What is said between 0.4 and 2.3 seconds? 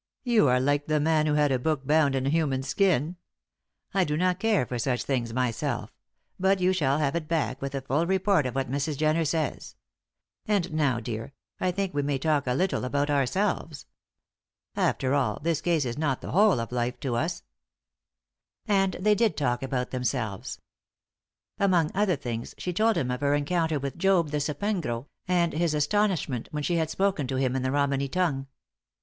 are like the man who had a book bound in a